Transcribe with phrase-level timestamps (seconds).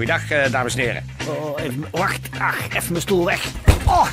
[0.00, 1.04] Goeiedag, eh, dames en heren.
[1.28, 2.28] Oh, even, wacht.
[2.38, 3.46] Ach, even mijn stoel weg.
[3.84, 4.06] Oh.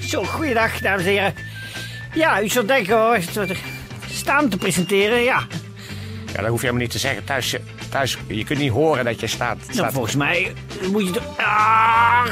[0.00, 1.34] Zo, goeiedag, dames en heren.
[2.14, 3.18] Ja, u zult denken hoor,
[4.10, 5.46] staan te presenteren, ja.
[6.32, 7.24] Ja, dat hoef je helemaal niet te zeggen.
[7.24, 9.58] Thuis, eh, thuis je kunt niet horen dat je staat.
[9.72, 10.52] Nou, volgens mij
[10.92, 11.20] moet je...
[11.36, 12.26] Ah.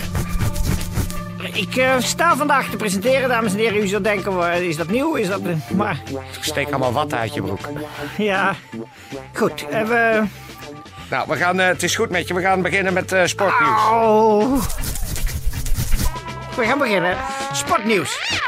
[1.58, 3.82] Ik eh, sta vandaag te presenteren, dames en heren.
[3.82, 5.14] U zult denken, is dat nieuw?
[5.14, 5.40] Is dat...
[5.42, 6.02] eh, Maar,
[6.40, 7.68] Steek allemaal wat uit je broek.
[8.18, 8.54] ja...
[9.34, 10.22] Goed, eh, we...
[11.10, 12.34] Nou, we gaan, het is goed met je.
[12.34, 13.88] We gaan beginnen met sportnieuws.
[13.90, 14.62] Oh.
[16.56, 17.16] We gaan beginnen.
[17.52, 18.38] Sportnieuws.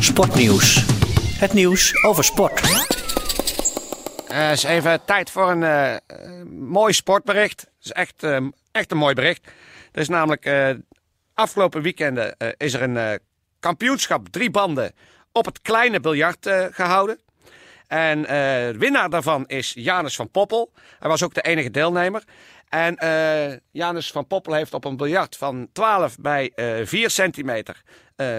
[0.00, 0.84] Sportnieuws.
[1.38, 2.60] Het nieuws over sport.
[4.28, 6.00] Eh is even tijd voor een
[6.60, 7.60] mooi sportbericht.
[7.60, 8.36] Het is echt, eh,
[8.72, 9.46] echt een mooi bericht.
[9.92, 10.68] Er is namelijk eh,
[11.36, 13.12] afgelopen weekenden eh, is er een eh,
[13.60, 14.92] kampioenschap drie banden
[15.32, 17.18] op het kleine biljart eh, gehouden.
[17.86, 20.72] En de winnaar daarvan is Janus van Poppel.
[20.98, 22.24] Hij was ook de enige deelnemer.
[22.68, 22.96] En
[23.70, 27.82] Janus van Poppel heeft op een biljart van 12 bij eh 4 centimeter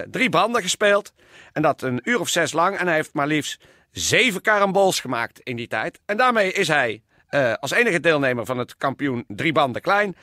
[0.09, 1.13] drie banden gespeeld.
[1.53, 2.77] En dat een uur of zes lang.
[2.77, 5.99] En hij heeft maar liefst zeven karambols gemaakt in die tijd.
[6.05, 7.03] En daarmee is hij
[7.59, 10.15] als enige deelnemer van het kampioen drie banden klein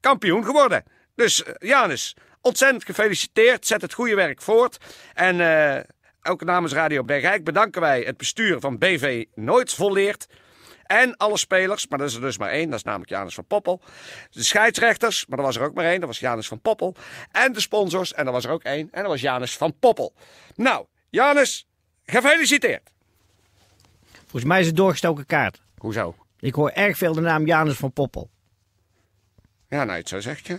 [0.00, 0.84] kampioen geworden.
[1.18, 3.66] Dus eh, Janus, ontzettend gefeliciteerd.
[3.66, 4.78] Zet het goede werk voort.
[5.14, 5.82] En eh,
[6.22, 10.26] ook namens Radio Bergijk bedanken wij het bestuur van BV Nooit Volleerd.
[10.82, 13.46] En alle spelers, maar dat is er dus maar één, dat is namelijk Janus van
[13.46, 13.80] Poppel.
[14.30, 16.94] De scheidsrechters, maar er was er ook maar één, dat was Janus van Poppel.
[17.32, 20.12] En de sponsors, en er was er ook één, en dat was Janus van Poppel.
[20.54, 21.66] Nou, Janus,
[22.04, 22.90] gefeliciteerd.
[24.20, 25.62] Volgens mij is het doorgestoken kaart.
[25.78, 26.14] Hoezo?
[26.40, 28.30] Ik hoor erg veel de naam Janus van Poppel.
[29.68, 30.58] Ja, nou, je het zo zegt, ja.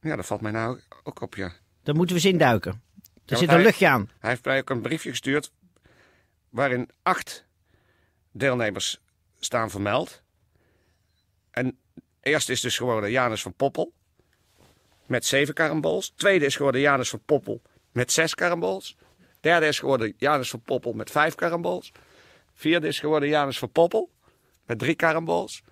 [0.00, 1.52] Ja, dat valt mij nou ook op, ja.
[1.82, 2.82] Daar moeten we eens induiken.
[3.26, 4.10] Er zit een hij- luchtje aan.
[4.18, 5.52] Hij heeft mij ook een briefje gestuurd
[6.48, 7.46] waarin acht
[8.32, 9.00] deelnemers
[9.38, 10.22] staan vermeld.
[11.50, 11.78] En
[12.20, 13.92] eerst is dus geworden Janus van Poppel
[15.06, 16.12] met zeven karambols.
[16.16, 17.62] Tweede is geworden Janus van Poppel
[17.92, 18.96] met zes karambols.
[19.40, 21.92] Derde is geworden Janus van Poppel met vijf karambols.
[22.54, 24.10] Vierde is geworden Janus van Poppel
[24.66, 25.62] met drie karambols.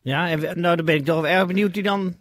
[0.00, 2.16] Ja, en nou dan ben ik toch wel erg benieuwd die dan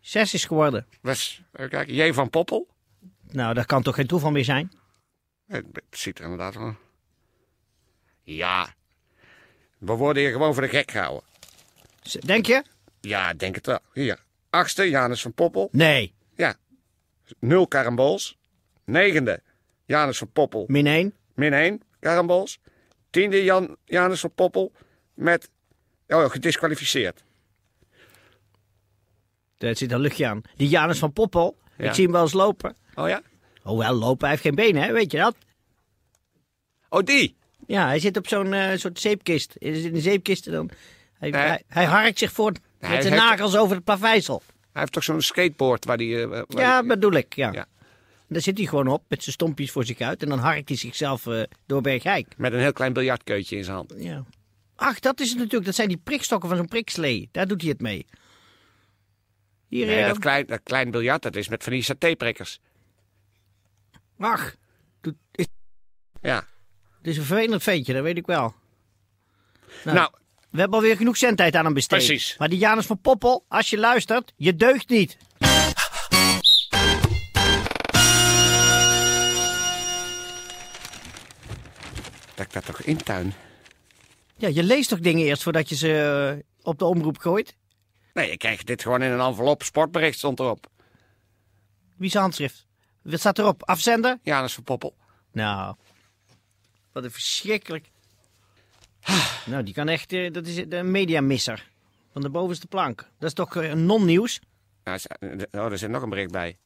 [0.00, 0.86] zes is geworden.
[1.00, 2.68] Was, even kijken, J van Poppel.
[3.30, 4.72] Nou, dat kan toch geen toeval meer zijn?
[5.46, 6.76] Het ziet er inderdaad wel.
[8.22, 8.74] Ja,
[9.78, 11.28] we worden hier gewoon voor de gek gehouden.
[12.24, 12.64] Denk je?
[13.00, 13.78] Ja, denk het wel.
[13.92, 14.18] Hier.
[14.50, 15.68] Achtste, Janus van Poppel.
[15.72, 16.14] Nee.
[16.34, 16.56] Ja.
[17.38, 18.38] Nul karambols.
[18.84, 19.42] Negende,
[19.84, 20.64] Janus van Poppel.
[20.68, 21.14] Min 1.
[21.34, 22.60] Min één karambols.
[23.10, 24.72] Tiende, Jan, Janus van Poppel.
[25.14, 25.50] Met,
[26.08, 27.24] oh, gedisqualificeerd.
[29.58, 30.40] Daar zit een luchtje aan.
[30.56, 31.84] Die Janus van Poppel, Ja.
[31.84, 32.76] ik zie hem wel eens lopen.
[32.94, 33.22] Oh ja?
[33.64, 34.92] Oh wel, lopen, hij heeft geen benen, hè?
[34.92, 35.36] weet je dat?
[36.88, 37.36] Oh, die.
[37.66, 39.54] Ja, hij zit op zo'n eh, soort zeepkist.
[39.58, 40.70] Hij in een zeepkist en dan...
[41.18, 41.40] Hij, Nee.
[41.42, 44.42] hij, hij harkt zich voort hij met zijn heeft- nagels over het plaveisel.
[44.72, 46.22] Hij heeft toch zo'n skateboard waar die...
[46.22, 47.52] eh, Ja, die- bedoel ik, ja.
[47.52, 47.66] Ja.
[48.28, 50.22] Daar zit hij gewoon op met zijn stompjes voor zich uit.
[50.22, 52.34] En dan harkt hij zichzelf eh, door Bergijk.
[52.36, 53.94] met een heel klein biljartkeutje in zijn hand.
[53.96, 54.24] Ja.
[54.76, 55.64] Ach, dat is het natuurlijk.
[55.64, 57.28] Dat zijn die prikstokken van zo'n prikslee.
[57.32, 58.06] Daar doet hij het mee.
[59.68, 62.60] Hier, Nee, dat klein, dat klein biljart, dat is met van die satéprikkers.
[64.18, 64.54] ach.
[65.00, 65.46] doet- is-
[66.20, 66.36] Ja.
[66.98, 68.54] Het is een vervelend ventje, dat weet ik wel.
[69.84, 70.10] Nou, Nou,
[70.50, 71.98] We hebben alweer genoeg zendtijd aan hem besteed.
[72.06, 72.36] Precies.
[72.38, 75.16] Maar die Janus van Poppel, als je luistert, je deugt niet.
[82.34, 83.32] dat ik dat toch intuin.
[84.36, 85.92] Ja, je leest toch dingen eerst voordat je ze
[86.38, 87.56] eh, op de omroep gooit?
[88.18, 89.62] Nee, ik krijg dit gewoon in een envelop.
[89.62, 90.66] Sportbericht stond erop.
[91.96, 92.66] Wie zijn handschrift?
[93.02, 93.62] Wat staat erop?
[93.64, 94.18] Afzender?
[94.22, 94.96] Janus van Poppel.
[95.32, 95.74] Nou,
[96.92, 97.90] wat een verschrikkelijk.
[99.46, 101.70] Nou, die kan echt, eh, dat is een mediamisser.
[102.12, 103.00] Van de bovenste plank.
[103.18, 104.40] Dat is toch eh, non-nieuws?
[104.84, 105.06] Nou, is-
[105.50, 106.56] oh, er zit nog een bericht bij.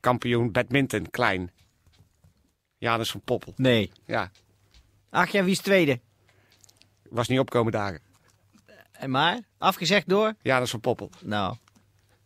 [0.00, 1.50] Kampioen badminton, klein.
[2.78, 3.52] Janus van Poppel.
[3.56, 3.92] Nee.
[4.06, 4.30] Ja,
[5.10, 6.00] Ach ja, wie is tweede?
[7.10, 8.00] was niet opkomen dagen.
[8.98, 10.34] En maar, afgezegd door?
[10.42, 11.10] Janus van Poppel.
[11.24, 11.56] Nou.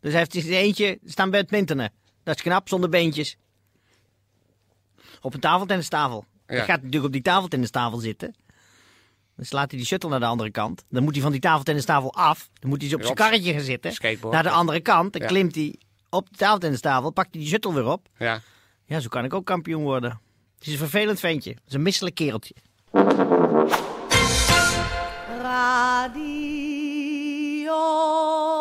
[0.00, 1.92] Dus hij heeft in zijn eentje staan badmintonen.
[2.22, 3.36] Dat is knap, zonder beentjes.
[5.20, 6.24] op een tafeltennistafel.
[6.46, 6.54] Ja.
[6.56, 8.34] Hij gaat natuurlijk op die tafeltennistafel zitten.
[9.36, 10.84] Dan slaat hij die shuttle naar de andere kant.
[10.88, 12.48] Dan moet hij van die tafeltennistafel af.
[12.58, 13.92] Dan moet hij op zijn karretje gaan zitten.
[13.92, 14.34] skateboard.
[14.34, 15.12] Naar de andere kant.
[15.12, 15.28] Dan Ja.
[15.28, 15.78] klimt hij
[16.10, 17.10] op de tafeltennistafel.
[17.10, 18.08] Pakt hij die shuttle weer op.
[18.18, 18.40] Ja.
[18.84, 20.20] Ja, zo kan ik ook kampioen worden.
[20.58, 21.50] Het is een vervelend ventje.
[21.50, 22.54] Het is een misselijk kereltje.
[25.42, 26.49] Radio
[27.70, 28.59] het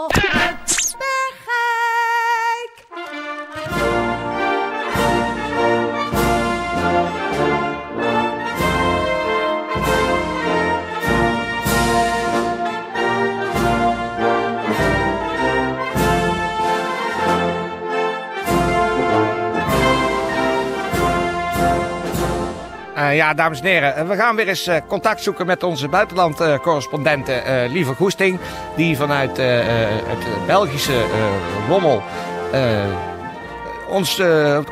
[23.20, 27.32] ja, dames en heren, eh, we gaan weer eens eh, contact zoeken met onze buitenland-correspondente
[27.34, 28.40] eh, Lieve Goesting.
[28.76, 31.06] Die vanuit het Belgische
[31.70, 32.04] Lommel
[32.52, 32.62] eh,
[33.90, 34.22] ons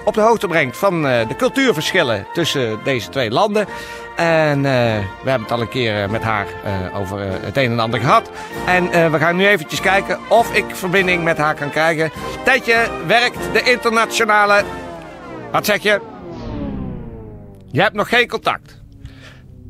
[0.06, 3.68] op de hoogte brengt van de cultuurverschillen tussen deze twee landen.
[4.16, 6.48] En we hebben het al een keer met haar
[6.94, 8.30] over het een en ander gehad.
[8.66, 12.12] En we gaan nu eventjes kijken of ik verbinding met haar kan krijgen.
[12.44, 14.64] Tijdje werkt de internationale...
[15.52, 16.17] Wat zeg je?
[17.78, 18.82] Je hebt nog geen contact.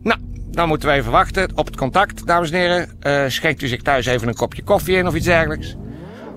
[0.04, 0.19] Nou,
[0.51, 2.95] dan moeten we even wachten op het contact, dames en heren.
[3.00, 5.75] Eh, schenkt u zich thuis even een kopje koffie in of iets dergelijks.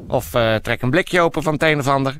[0.08, 2.16] Of eh, trek een blikje open van het een of ander.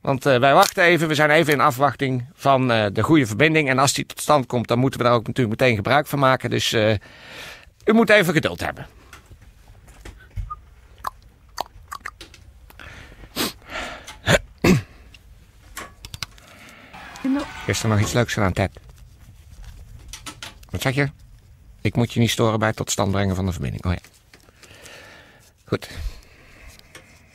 [0.00, 3.68] Want eh, wij wachten even, we zijn even in afwachting van de goede verbinding.
[3.68, 6.18] En als die tot stand komt, dan moeten we daar ook natuurlijk meteen gebruik van
[6.18, 6.50] maken.
[6.50, 6.72] Dus
[7.84, 8.86] u moet even geduld hebben.
[17.66, 18.80] Is er nog iets leuks gedaan, Ted?
[20.70, 21.08] Wat zeg je?
[21.80, 23.84] Ik moet je niet storen bij het tot stand brengen van de verbinding.
[23.84, 23.98] Oh ja.
[25.64, 25.90] Goed.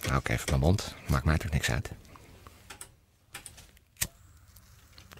[0.07, 0.95] Nou, ik even mijn mond.
[1.07, 1.91] Maakt mij toch niks uit.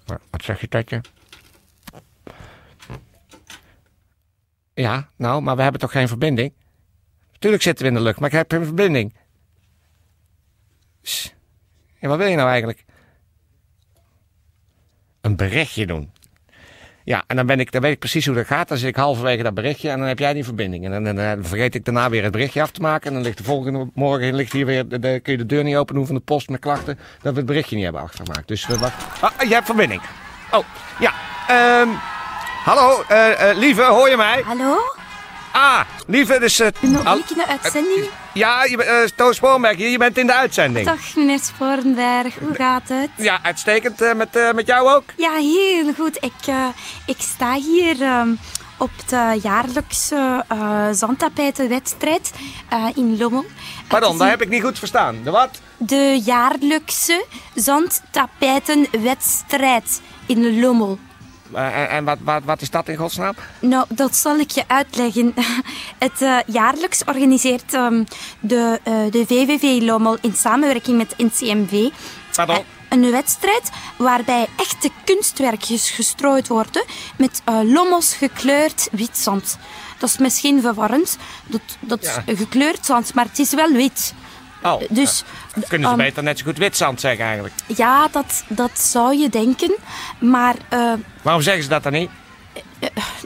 [0.06, 1.01] Wa- Wat zeg je, Tetje?
[4.73, 6.53] Ja, nou, maar we hebben toch geen verbinding?
[7.39, 9.13] Tuurlijk zitten we in de lucht, maar ik heb geen verbinding.
[12.00, 12.85] Ja, wat wil je nou eigenlijk?
[15.21, 16.12] Een berichtje doen.
[17.04, 18.68] Ja, en dan, ben ik, dan weet ik precies hoe dat gaat.
[18.68, 20.86] Dan zit ik halverwege dat berichtje en dan heb jij die verbinding.
[20.86, 23.07] En dan, dan, dan vergeet ik daarna weer het berichtje af te maken.
[23.07, 25.63] En dan ligt de volgende morgen ligt hier weer, de, de- kun je de deur
[25.63, 27.00] niet open doen van de post met klachten.
[27.21, 28.48] Dat we het berichtje niet hebben achtergemaakt.
[28.48, 29.07] Dus we wachten.
[29.21, 30.01] Ah, je hebt verbinding.
[30.51, 30.66] Oh,
[31.00, 31.13] ja.
[31.48, 31.89] Ehm
[32.65, 34.42] hallo, eh, eh, lieve, hoor je mij?
[34.45, 34.77] Hallo?
[35.51, 36.60] Ah, lieve, dus...
[36.60, 38.10] eh, Ben al- ik in de uitzending?
[38.33, 39.33] Ja, je, bent, eh, Toon
[39.75, 40.85] hier, je bent in de uitzending.
[40.85, 43.09] Dag meneer Sporenberg, hoe gaat het?
[43.15, 44.01] Ja, uitstekend.
[44.01, 45.03] eh, met, eh, met jou ook?
[45.17, 46.17] Ja, heel goed.
[46.23, 46.33] Ik,
[47.05, 48.29] ik sta hier ehm,
[48.77, 50.45] op de jaarlijkse
[50.91, 52.31] zandtapijtenwedstrijd
[52.95, 53.45] in Lommel.
[53.87, 55.17] Pardon, daar is heb ik niet goed verstaan.
[55.23, 55.61] De wat?
[55.77, 60.99] De jaarlijkse zandtapijtenwedstrijd in Lommel.
[61.54, 63.34] Eh, en en wat, wat, wat is dat in godsnaam?
[63.60, 65.34] Nou, dat zal ik je uitleggen.
[66.06, 68.04] Het eh, jaarlijks organiseert ehm,
[68.40, 71.90] de, eh, de VVV Lommel in samenwerking met NCMV
[72.36, 72.63] Pardon?
[72.90, 76.84] een wedstrijd waarbij echte kunstwerkjes gestrooid worden
[77.18, 79.57] met eh, lommels gekleurd wit zand.
[79.98, 81.18] Dat is misschien verwarrend.
[81.46, 82.36] Dat, dat Ja.
[82.36, 84.13] gekleurd zand, maar het is wel wit.
[84.63, 85.23] Oh, Dus
[85.67, 87.53] kunnen ze ehm, beter net zo goed witzand zeggen eigenlijk.
[87.65, 89.75] ja, dat, dat zou je denken.
[90.19, 92.10] Maar eh, Waarom zeggen ze dat dan niet?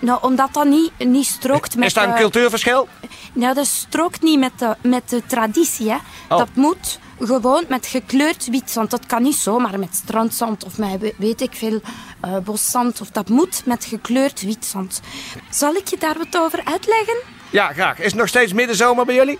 [0.02, 1.86] nou, omdat dat niet, niet strookt met...
[1.86, 2.88] Is dat een eh, cultuurverschil?
[3.34, 5.90] Nou, dat strookt niet met de, met de traditie.
[5.90, 5.96] Hè.
[6.30, 6.38] Oh.
[6.38, 8.90] Dat moet gewoon met gekleurd witzand.
[8.92, 11.82] Dat kan niet zomaar met strandzand of met we- weet ik veel
[12.22, 13.02] eh, boszand.
[13.02, 15.02] Of dat moet met gekleurd witzand.
[15.50, 17.18] Zal ik je daar wat over uitleggen?
[17.50, 17.98] Ja, graag.
[18.00, 19.40] Is het nog steeds middenzomer bij jullie?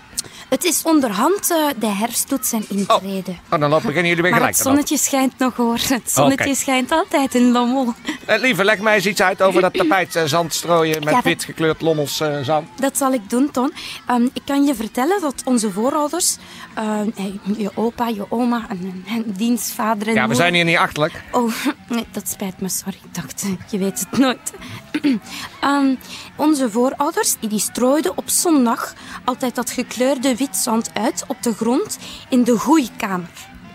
[0.54, 3.30] Het is onderhand eh, de herfst doet zijn intrede.
[3.50, 4.54] Oh, dan lopen- beginnen jullie weer Maar gelijk.
[4.56, 5.78] het zonnetje schijnt nog hoor.
[5.88, 7.94] Het zonnetje schijnt altijd in Lommel.
[8.26, 11.22] Eh, lieve, leg mij eens iets uit over dat tapijt eh, zand strooien met Ja,
[11.22, 12.68] wit gekleurd lommels eh, zand.
[12.80, 13.72] Dat zal ik doen, Ton.
[14.06, 16.36] Ehm, ik kan je vertellen dat onze voorouders,
[16.74, 17.24] ehm, eh,
[17.58, 21.22] je opa, je oma en, en dienstvader en Ja, we moeder- zijn hier niet achterlijk.
[21.32, 21.52] Oh,
[21.88, 22.98] nee, dat spijt me, sorry.
[23.04, 24.52] Ik dacht, eh, je weet het nooit.
[25.60, 25.94] Ehm,
[26.36, 28.94] onze voorouders die strooiden op zondag
[29.24, 31.98] altijd dat gekleurde wit zand uit op de grond
[32.28, 33.28] in de groeikamer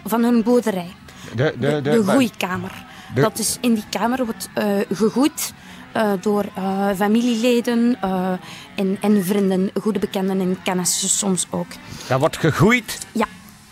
[0.05, 0.91] van hun boerderij.
[1.35, 2.85] De, De, de groeikamer.
[3.15, 5.53] de- Dat is in die kamer wordt eh gegroeid
[5.91, 7.97] eh, door eh, familieleden
[8.75, 11.67] en, en vrienden, goede bekenden en kennissen soms ook.
[12.07, 12.97] Daar wordt gegroeid.
[13.11, 13.25] Ja,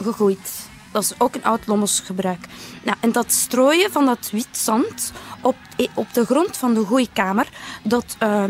[0.04, 0.67] gegroeid.
[0.98, 2.46] Dat is ook een oud Lommels gebruik.
[2.84, 5.12] Nou, en dat strooien van dat wit zand
[5.42, 5.56] op,
[5.94, 7.48] op de grond van de groeikamer,
[7.84, 8.44] dat, eh,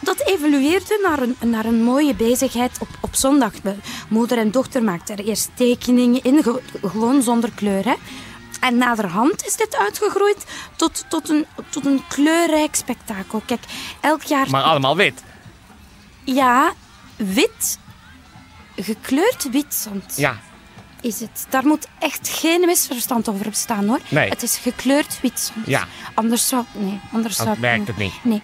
[0.00, 3.52] dat evolueerde naar een, naar een mooie bezigheid op, op zondag.
[3.62, 3.74] De
[4.08, 7.84] moeder en dochter maakten er eerst tekeningen in, ge- gewoon zonder kleur.
[7.84, 7.94] Hè.
[8.60, 10.44] En naderhand is dit uitgegroeid
[10.76, 13.42] tot, tot, een, tot een kleurrijk spektakel.
[13.46, 13.62] Kijk,
[14.00, 14.50] elk jaar...
[14.50, 15.22] Maar allemaal wit.
[16.24, 16.72] Ja,
[17.16, 17.78] wit.
[18.76, 20.38] Gekleurd wit zand Ja,
[21.08, 21.46] is het.
[21.48, 23.98] Daar moet echt geen misverstand over bestaan hoor.
[24.08, 24.28] Nee.
[24.28, 25.52] Het is gekleurd wit.
[25.66, 25.86] Ja.
[26.14, 28.12] Anders zou, nee, anders zou dat werkt het niet.
[28.22, 28.42] Nee.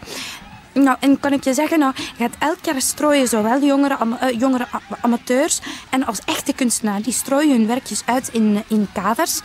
[0.72, 4.20] Nou, en kan ik je zeggen, nou, je gaat elk jaar strooien zowel jongere, ama-
[4.20, 4.66] eh, jongere
[5.00, 7.02] amateurs en als echte kunstenaar.
[7.02, 9.40] Die strooien hun werkjes uit in, in kaders.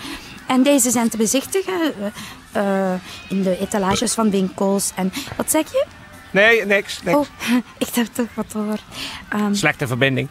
[0.48, 1.94] En deze zijn te bezichtigen
[2.52, 3.00] eh, eh,
[3.30, 4.92] in de etalages van winkels.
[4.96, 5.86] En wat zeg je?
[6.32, 7.04] Nee, niks.
[7.04, 7.18] niks.
[7.18, 7.26] Oh,
[7.78, 8.80] ik heb toch wat hoor.
[9.30, 10.28] Ehm, Slechte verbinding.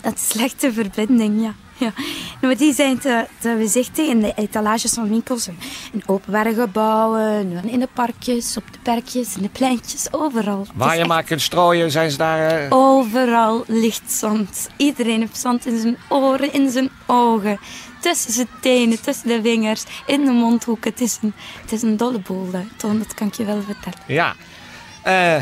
[0.00, 1.54] dat slechte verbinding, ja.
[1.84, 1.92] ja.
[1.96, 2.06] Nou,
[2.40, 5.48] maar die zijn te, te bezichtigen in de etalages van winkels,
[5.92, 10.66] in, openbare gebouwen, in de parkjes, op de perkjes, in de pleintjes, overal.
[10.74, 12.50] Waar je echt maar kunt strooien, zijn ze daar...
[12.64, 14.68] eh, Overal ligt zand.
[14.76, 17.58] Iedereen heeft zand in zijn oren, in zijn ogen.
[18.00, 20.90] Tussen zijn tenen, tussen de vingers, in de mondhoeken.
[20.90, 21.32] Het is een,
[21.62, 23.98] het is een dolle boel, Toon, dat kan ik je wel vertellen.
[24.06, 24.34] Ja.
[25.02, 25.36] Eh,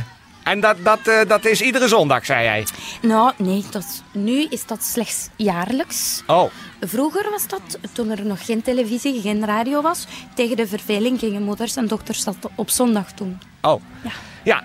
[0.46, 2.66] en dat, dat, eh, dat is iedere zondag, zei jij.
[3.02, 6.22] Nou, nee, dat, nu is dat slechts jaarlijks.
[6.26, 6.50] Oh,
[6.80, 10.06] Vroeger was dat, toen er nog geen televisie, geen radio was.
[10.34, 13.40] Tegen de verveling gingen moeders en dochters dat op zondag doen.
[13.62, 13.80] oh.
[14.02, 14.10] Ja.
[14.44, 14.62] Ja.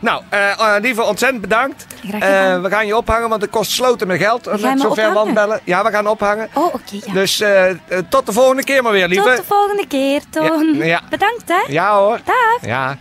[0.00, 1.86] Nou, eh eh, lieve, ontzettend bedankt.
[2.08, 2.56] Graag gedaan.
[2.56, 4.46] Eh, we gaan je ophangen, want het kost sloten met geld.
[4.46, 5.14] Ga je met me zover ophangen?
[5.14, 5.60] wandbellen.
[5.64, 6.48] Ja, we gaan ophangen.
[6.54, 7.12] Oh, oké, ja.
[7.12, 7.76] Dus eh, eh,
[8.08, 9.24] tot de volgende keer maar weer, lieve.
[9.28, 10.74] Tot de volgende keer, Toon.
[10.74, 11.00] Ja, ja.
[11.10, 11.72] Bedankt, hè.
[11.72, 12.20] Ja hoor.
[12.24, 12.58] Dag.
[12.66, 12.96] Ja.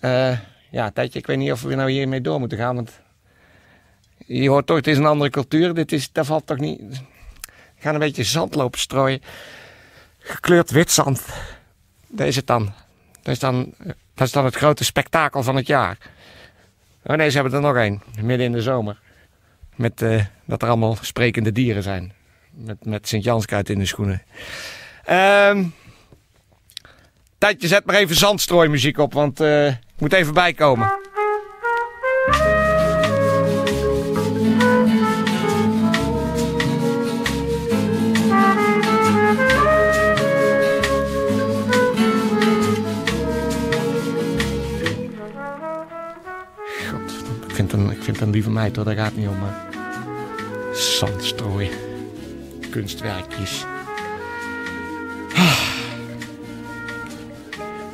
[0.00, 0.32] Eh,
[0.76, 2.74] ja, Tijdje, ik weet niet of we nou hiermee door moeten gaan.
[2.74, 3.00] Want
[4.26, 5.74] je hoort toch, het is een andere cultuur.
[5.74, 6.80] Dit is, dat valt toch niet...
[6.80, 9.22] We gaan een beetje zand lopen strooien.
[10.18, 11.26] Gekleurd wit zand.
[12.08, 12.72] Dat is het dan.
[13.22, 13.74] Dat is dan,
[14.14, 15.98] dat is dan het grote spektakel van het jaar.
[17.02, 18.02] Oh nee, ze hebben er nog één.
[18.20, 19.00] Midden in de zomer.
[19.74, 22.12] Met, eh, dat er allemaal sprekende dieren zijn.
[22.50, 24.22] Met, met Sint-Janskruid in de schoenen.
[25.04, 25.64] Ehm...
[27.38, 30.94] Tijdje, zet maar even zandstrooimuziek op, want eh, moet even bijkomen.
[47.48, 47.72] Ik vind
[48.02, 49.38] vind een lieve meid hoor, daar gaat het niet om.
[49.38, 49.66] Maar...
[50.72, 51.70] Zandstrooien.
[52.70, 53.64] Kunstwerkjes.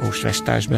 [0.03, 0.69] Oost-West thuis.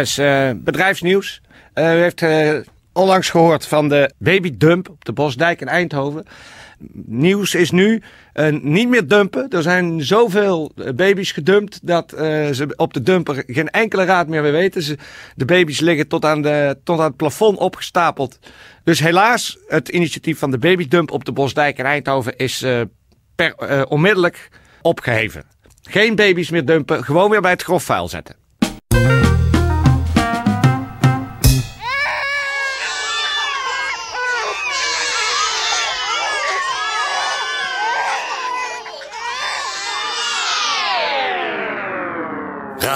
[0.00, 1.40] Is eh, bedrijfsnieuws.
[1.72, 2.56] Eh, u heeft eh,
[2.92, 6.24] onlangs gehoord van de babydump op de Bosdijk in Eindhoven.
[7.06, 9.48] Nieuws is nu eh, niet meer dumpen.
[9.48, 14.28] Er zijn zoveel eh, baby's gedumpt dat eh, ze op de dumper geen enkele raad
[14.28, 14.98] meer weten.
[15.36, 18.38] De baby's liggen tot aan, de, tot aan het plafond opgestapeld.
[18.84, 22.80] Dus helaas, het initiatief van de babydump op de Bosdijk in Eindhoven is eh,
[23.34, 24.48] per, eh, onmiddellijk
[24.82, 25.44] opgeheven.
[25.82, 28.43] Geen baby's meer dumpen, gewoon weer bij het grofvuil zetten.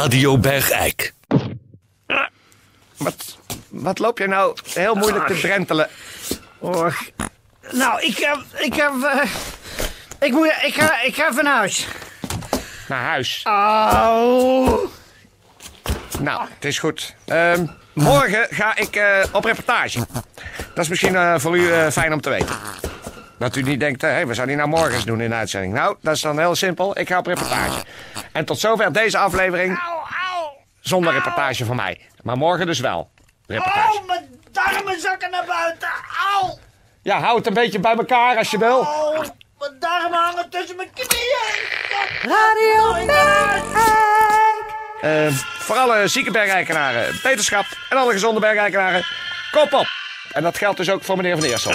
[0.08, 1.12] Radio Bergijk.
[2.96, 3.38] Wat,
[3.68, 5.88] wat loop je nou heel moeilijk te drentelen?
[6.58, 6.94] Och.
[7.70, 8.38] Nou, ik heb...
[8.58, 8.92] Ik heb...
[9.02, 9.30] eh,
[10.20, 11.86] ik, moet, ik, ga, ik ga van huis.
[12.88, 13.40] Naar huis.
[13.44, 14.88] Au.
[16.20, 17.14] Nou, het is goed.
[17.24, 20.06] Ehm, morgen ga ik eh, op reportage.
[20.74, 22.56] Dat is misschien eh, voor u eh, fijn om te weten.
[23.38, 25.72] Dat u niet denkt, hé, we zouden die nou morgens doen in de uitzending.
[25.74, 26.98] Nou, dat is dan heel simpel.
[26.98, 27.84] Ik ga op reportage.
[28.32, 29.80] En tot zover deze aflevering
[30.90, 30.96] Au.
[30.96, 32.00] zonder reportage van mij.
[32.22, 33.10] Maar morgen dus wel.
[33.46, 33.98] Reportage.
[33.98, 35.88] Oh, mijn darmen zakken naar buiten.
[36.34, 36.58] Au.
[37.02, 38.78] Ja, hou het een beetje bij elkaar als je wil.
[38.78, 39.18] Oh,
[39.58, 41.76] mijn darmen hangen tussen mijn knieën.
[42.22, 42.96] Radio
[45.00, 49.04] Eh, voor alle zieke bergeikenaren, beterschap en alle gezonde bergeikenaren,
[49.50, 49.86] kop op.
[50.32, 51.72] En dat geldt dus ook voor meneer Van Eersel.